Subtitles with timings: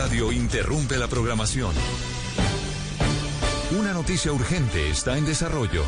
[0.00, 1.74] Radio interrumpe la programación.
[3.78, 5.82] Una noticia urgente está en desarrollo.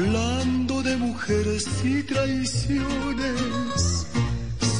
[0.00, 4.06] Hablando de mujeres y traiciones,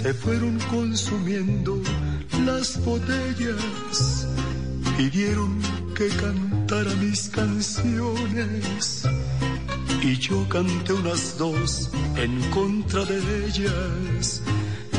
[0.00, 1.78] se fueron consumiendo
[2.46, 4.26] las botellas,
[4.96, 5.60] pidieron
[5.94, 9.02] que cantara mis canciones
[10.00, 14.40] y yo canté unas dos en contra de ellas.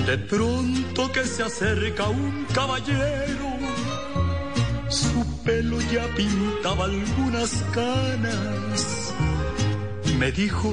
[0.05, 3.57] De pronto que se acerca un caballero,
[4.87, 9.00] su pelo ya pintaba algunas canas.
[10.21, 10.71] Me dijo,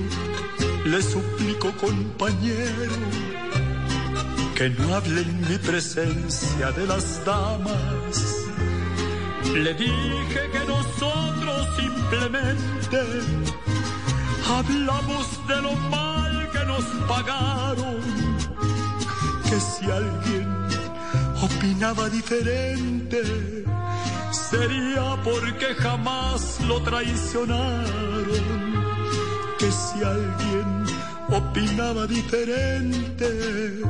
[0.84, 2.92] le suplico compañero,
[4.54, 8.14] que no hable en mi presencia de las damas.
[9.54, 13.00] Le dije que nosotros simplemente
[14.54, 18.00] hablamos de lo mal que nos pagaron,
[19.48, 20.46] que si alguien
[21.40, 23.22] opinaba diferente,
[24.30, 28.77] sería porque jamás lo traicionaron,
[29.58, 30.84] que si alguien
[31.28, 33.80] opinaba diferente,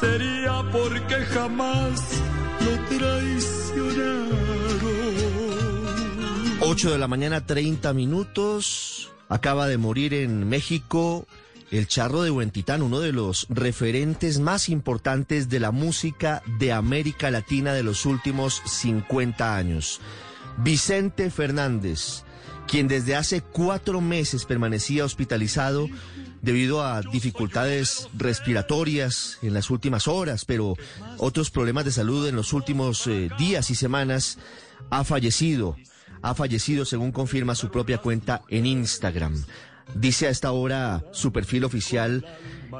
[0.00, 2.00] sería porque jamás
[2.60, 4.32] lo traicionaron.
[6.60, 9.10] 8 de la mañana, 30 minutos.
[9.28, 11.26] Acaba de morir en México
[11.70, 17.30] el Charro de Huentitán, uno de los referentes más importantes de la música de América
[17.30, 20.00] Latina de los últimos 50 años.
[20.58, 22.24] Vicente Fernández,
[22.66, 25.88] quien desde hace cuatro meses permanecía hospitalizado
[26.42, 30.74] debido a dificultades respiratorias en las últimas horas, pero
[31.18, 34.38] otros problemas de salud en los últimos eh, días y semanas,
[34.90, 35.76] ha fallecido.
[36.20, 39.44] Ha fallecido según confirma su propia cuenta en Instagram.
[39.94, 42.24] Dice a esta hora su perfil oficial,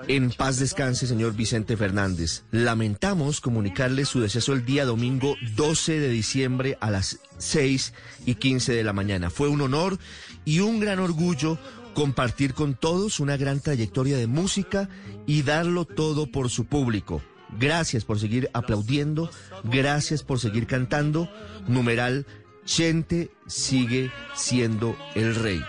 [0.09, 2.45] en paz descanse, señor Vicente Fernández.
[2.51, 7.93] Lamentamos comunicarle su deceso el día domingo 12 de diciembre a las 6
[8.27, 9.31] y 15 de la mañana.
[9.31, 9.99] Fue un honor
[10.45, 11.59] y un gran orgullo
[11.95, 14.89] compartir con todos una gran trayectoria de música
[15.27, 17.23] y darlo todo por su público.
[17.59, 19.31] Gracias por seguir aplaudiendo,
[19.65, 21.29] gracias por seguir cantando.
[21.69, 22.27] Numeral,
[22.65, 25.63] Chente sigue siendo el rey.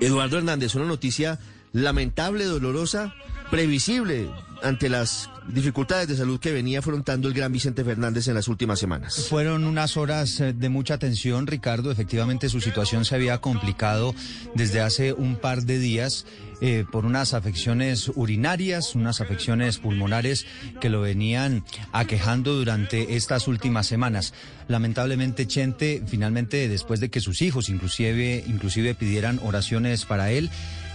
[0.00, 1.38] Eduardo Hernández, una noticia
[1.72, 3.14] lamentable, dolorosa,
[3.50, 4.28] previsible
[4.62, 8.78] ante las dificultades de salud que venía afrontando el gran Vicente Fernández en las últimas
[8.78, 9.26] semanas.
[9.28, 11.90] Fueron unas horas eh, de mucha tensión, Ricardo.
[11.90, 14.14] Efectivamente, su situación se había complicado
[14.54, 16.26] desde hace un par de días
[16.60, 20.46] eh, por unas afecciones urinarias, unas afecciones pulmonares
[20.80, 24.32] que lo venían aquejando durante estas últimas semanas.
[24.68, 30.50] Lamentablemente, Chente, finalmente, después de que sus hijos inclusive, inclusive pidieran oraciones para él,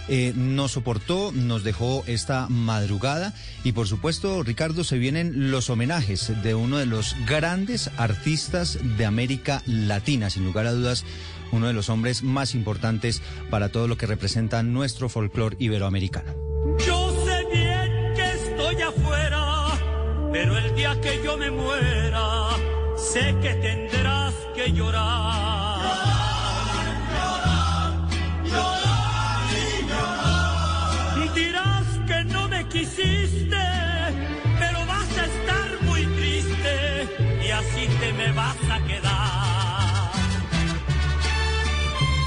[0.08, 6.32] eh, nos soportó, nos dejó esta madrugada y por supuesto, Ricardo, se vienen los homenajes
[6.42, 11.04] de uno de los grandes artistas de América Latina, sin lugar a dudas,
[11.52, 16.32] uno de los hombres más importantes para todo lo que representa nuestro folclore iberoamericano.
[16.86, 19.68] Yo sé bien que estoy afuera,
[20.32, 22.48] pero el día que yo me muera,
[22.96, 25.71] sé que tendrás que llorar.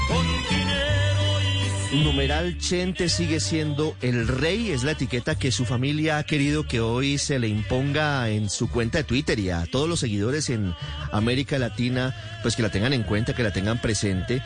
[0.08, 1.40] Con dinero
[1.92, 6.64] y Numeral Chente sigue siendo el rey, es la etiqueta que su familia ha querido
[6.64, 10.48] que hoy se le imponga en su cuenta de Twitter y a todos los seguidores
[10.50, 10.72] en
[11.10, 14.40] América Latina, pues que la tengan en cuenta, que la tengan presente.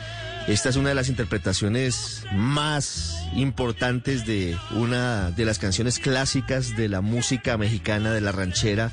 [0.47, 6.89] Esta es una de las interpretaciones más importantes de una de las canciones clásicas de
[6.89, 8.91] la música mexicana, de la ranchera.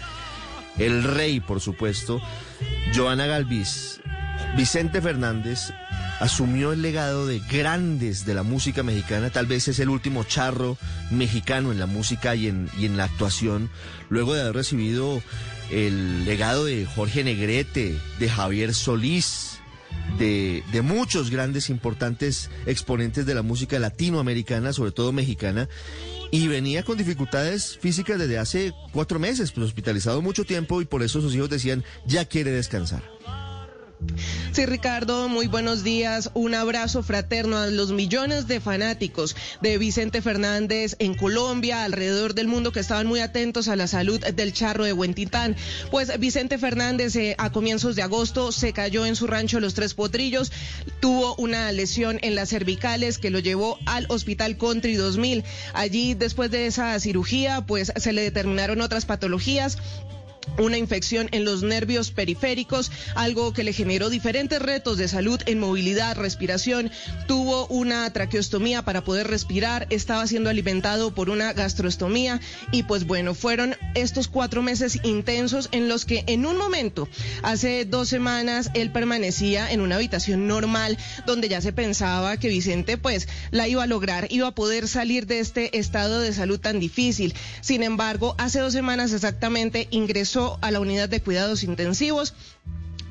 [0.79, 2.21] El rey, por supuesto.
[2.95, 4.01] Joana Galvis,
[4.57, 5.73] Vicente Fernández
[6.21, 10.77] asumió el legado de grandes de la música mexicana, tal vez es el último charro
[11.11, 13.71] mexicano en la música y en, y en la actuación,
[14.09, 15.23] luego de haber recibido
[15.71, 19.59] el legado de Jorge Negrete, de Javier Solís,
[20.19, 25.69] de, de, muchos grandes, importantes exponentes de la música latinoamericana, sobre todo mexicana,
[26.31, 31.03] y venía con dificultades físicas desde hace cuatro meses, pues hospitalizado mucho tiempo y por
[31.03, 33.03] eso sus hijos decían, ya quiere descansar.
[34.59, 36.33] Sí, Ricardo, muy buenos días.
[36.35, 42.49] Un abrazo fraterno a los millones de fanáticos de Vicente Fernández en Colombia, alrededor del
[42.49, 45.55] mundo, que estaban muy atentos a la salud del charro de Huentitán.
[45.93, 49.95] Pues Vicente Fernández eh, a comienzos de agosto se cayó en su rancho Los Tres
[49.95, 50.51] Potrillos,
[50.99, 55.45] tuvo una lesión en las cervicales que lo llevó al Hospital Country 2000.
[55.73, 59.79] Allí, después de esa cirugía, pues se le determinaron otras patologías
[60.59, 65.61] una infección en los nervios periféricos, algo que le generó diferentes retos de salud en
[65.61, 66.91] movilidad, respiración,
[67.27, 72.41] tuvo una traqueostomía para poder respirar, estaba siendo alimentado por una gastrostomía
[72.73, 77.09] y pues bueno, fueron estos cuatro meses intensos en los que en un momento,
[77.43, 82.99] hace dos semanas, él permanecía en una habitación normal donde ya se pensaba que Vicente
[82.99, 86.81] pues la iba a lograr, iba a poder salir de este estado de salud tan
[86.81, 87.35] difícil.
[87.61, 92.35] Sin embargo, hace dos semanas exactamente ingresó a la unidad de cuidados intensivos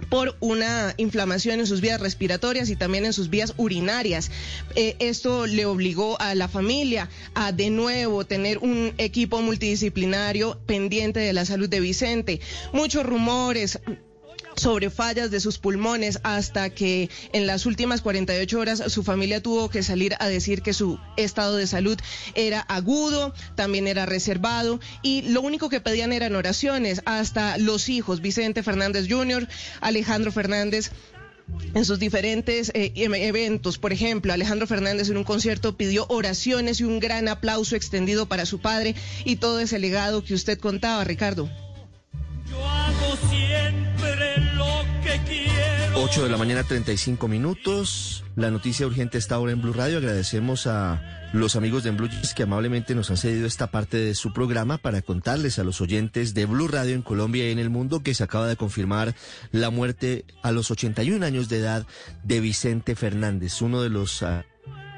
[0.09, 4.29] por una inflamación en sus vías respiratorias y también en sus vías urinarias.
[4.75, 11.19] Eh, esto le obligó a la familia a de nuevo tener un equipo multidisciplinario pendiente
[11.19, 12.39] de la salud de Vicente.
[12.71, 13.79] Muchos rumores,
[14.57, 19.69] sobre fallas de sus pulmones hasta que en las últimas 48 horas su familia tuvo
[19.69, 21.97] que salir a decir que su estado de salud
[22.35, 28.21] era agudo, también era reservado y lo único que pedían eran oraciones hasta los hijos,
[28.21, 29.47] Vicente Fernández Jr.,
[29.81, 30.91] Alejandro Fernández
[31.73, 33.77] en sus diferentes eh, em, eventos.
[33.77, 38.45] Por ejemplo, Alejandro Fernández en un concierto pidió oraciones y un gran aplauso extendido para
[38.45, 41.49] su padre y todo ese legado que usted contaba, Ricardo.
[42.49, 43.07] Yo hago.
[45.99, 48.23] 8 de la mañana, 35 minutos.
[48.35, 49.97] La noticia urgente está ahora en Blue Radio.
[49.97, 54.13] Agradecemos a los amigos de Blue Jeans que amablemente nos han cedido esta parte de
[54.13, 57.71] su programa para contarles a los oyentes de Blue Radio en Colombia y en el
[57.71, 59.15] mundo que se acaba de confirmar
[59.51, 61.87] la muerte a los 81 años de edad
[62.23, 64.21] de Vicente Fernández, uno de los...
[64.21, 64.45] ah,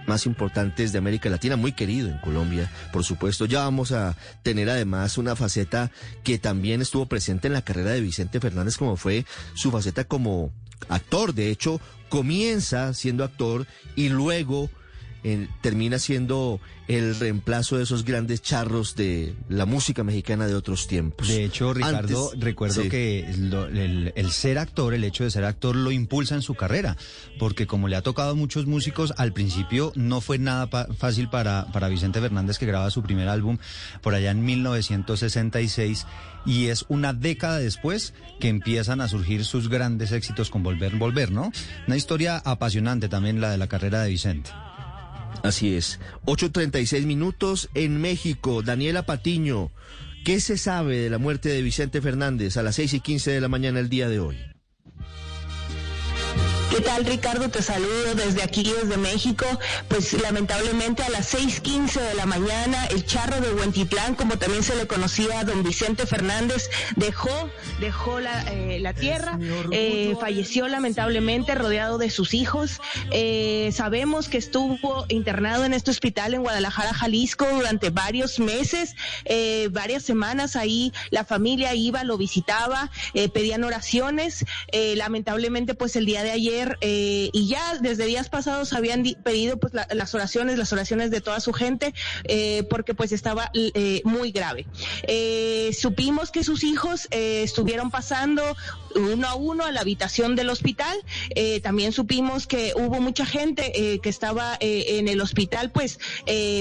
[0.10, 3.46] más importantes de América Latina, muy querido en Colombia, por supuesto.
[3.46, 5.92] Ya vamos a tener además una faceta
[6.24, 10.52] que también estuvo presente en la carrera de Vicente Fernández, como fue su faceta como
[10.90, 11.34] actor.
[11.34, 11.80] De hecho,
[12.10, 14.70] comienza siendo actor y luego
[15.24, 20.88] eh, termina siendo el reemplazo de esos grandes charros de la música mexicana de otros
[20.88, 21.28] tiempos.
[21.28, 22.90] De hecho, Ricardo, Antes- recuerdo sí.
[22.90, 26.56] que lo- el, el ser actor, el hecho de ser actor, lo impulsa en su
[26.56, 26.98] carrera,
[27.38, 31.30] porque como le ha tocado a muchos músicos, al principio no fue nada pa- fácil
[31.30, 33.60] para, para Vicente Fernández, que graba su primer álbum
[34.02, 36.08] por allá en 1966,
[36.46, 41.32] y es una década después que empiezan a surgir sus grandes éxitos con Volver, Volver,
[41.32, 41.52] ¿no?
[41.88, 44.50] Una historia apasionante también la de la carrera de Vicente.
[45.44, 46.00] Así es.
[46.26, 48.62] 8.36 minutos en México.
[48.62, 49.72] Daniela Patiño,
[50.26, 53.42] ¿qué se sabe de la muerte de Vicente Fernández a las 6 y 15 de
[53.42, 54.38] la mañana el día de hoy?
[56.70, 57.50] ¿Qué tal Ricardo?
[57.50, 59.46] Te saludo desde aquí, desde México.
[59.88, 64.76] Pues lamentablemente a las 6.15 de la mañana el charro de Huentitlán, como también se
[64.76, 67.50] le conocía a don Vicente Fernández, dejó,
[67.80, 69.40] dejó la, eh, la tierra,
[69.72, 72.80] eh, falleció lamentablemente rodeado de sus hijos.
[73.12, 78.96] Eh, sabemos que estuvo internado en este hospital en Guadalajara, Jalisco durante varios meses,
[79.26, 84.46] eh, varias semanas ahí la familia iba, lo visitaba, eh, pedían oraciones.
[84.72, 89.16] Eh, lamentablemente pues el día de ayer eh, y ya desde días pasados habían di-
[89.16, 91.94] pedido pues la- las oraciones, las oraciones de toda su gente
[92.26, 94.66] eh, porque pues estaba eh, muy grave.
[95.74, 98.44] Supimos que sus hijos estuvieron pasando
[98.96, 100.98] uno a uno a la habitación del hospital.
[101.64, 106.00] También supimos que hubo mucha gente que estaba en el hospital pues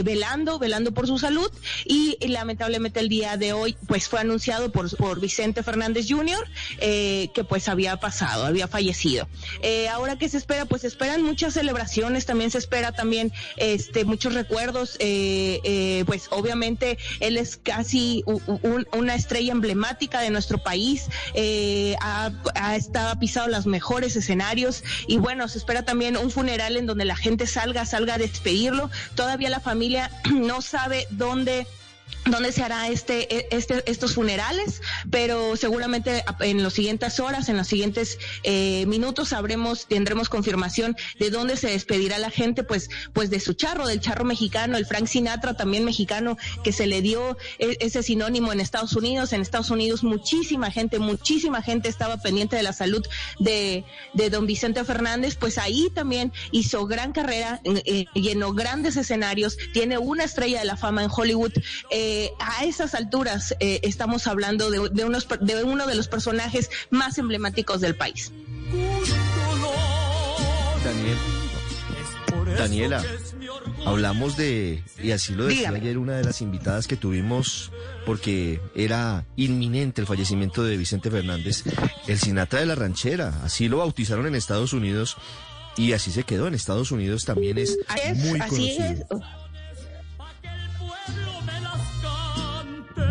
[0.05, 1.50] velando, velando por su salud
[1.85, 6.45] y, lamentablemente el día de hoy pues fue anunciado por, por Vicente Fernández Jr.
[6.78, 9.28] que pues había pasado, había fallecido.
[9.88, 14.35] Ahora que se espera, pues se esperan muchas celebraciones, también se espera también este muchos
[14.35, 20.30] recuerdos, eh, eh, pues obviamente él es casi u- u- un- una estrella emblemática de
[20.30, 25.83] nuestro país, eh, ha, ha estado ha pisado los mejores escenarios y bueno, se espera
[25.85, 28.90] también un funeral en donde la gente salga, salga a despedirlo.
[29.14, 31.66] Todavía la familia no sabe dónde
[32.30, 37.66] dónde se hará este, este, estos funerales, pero seguramente en las siguientes horas, en los
[37.66, 43.40] siguientes eh, minutos sabremos, tendremos confirmación de dónde se despedirá la gente, pues, pues de
[43.40, 47.76] su charro, del charro mexicano, el Frank Sinatra también mexicano, que se le dio e-
[47.80, 49.32] ese sinónimo en Estados Unidos.
[49.32, 53.06] En Estados Unidos muchísima gente, muchísima gente estaba pendiente de la salud
[53.38, 59.56] de, de don Vicente Fernández, pues ahí también hizo gran carrera, eh, llenó grandes escenarios,
[59.73, 61.52] tiene una estrella de la fama en Hollywood.
[62.18, 66.68] Eh, a esas alturas eh, estamos hablando de, de, unos, de uno de los personajes
[66.90, 68.32] más emblemáticos del país.
[70.84, 71.16] Daniel,
[72.58, 73.04] Daniela,
[73.87, 75.78] hablamos de, y así lo decía Dígame.
[75.78, 77.70] ayer una de las invitadas que tuvimos,
[78.04, 81.62] porque era inminente el fallecimiento de Vicente Fernández,
[82.08, 85.16] el Sinatra de la Ranchera, así lo bautizaron en Estados Unidos
[85.76, 86.48] y así se quedó.
[86.48, 88.84] En Estados Unidos también es, Es- muy así conocido.
[88.87, 89.02] es.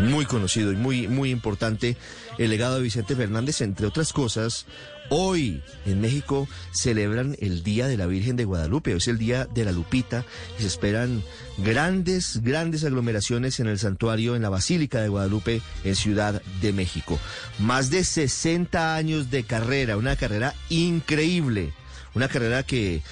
[0.00, 1.96] Muy conocido y muy, muy importante
[2.38, 4.66] el legado de Vicente Fernández, entre otras cosas.
[5.10, 9.46] Hoy en México celebran el Día de la Virgen de Guadalupe, hoy es el Día
[9.46, 10.24] de la Lupita
[10.58, 11.22] y se esperan
[11.56, 17.18] grandes, grandes aglomeraciones en el santuario, en la Basílica de Guadalupe, en Ciudad de México.
[17.58, 21.72] Más de 60 años de carrera, una carrera increíble,
[22.14, 23.02] una carrera que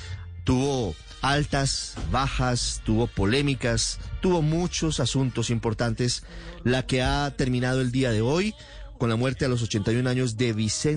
[0.45, 6.23] tuvo altas, bajas, tuvo polémicas, tuvo muchos asuntos importantes,
[6.65, 8.55] la que ha terminado el día de hoy
[8.99, 10.95] con la muerte a los 81 años de Vicente.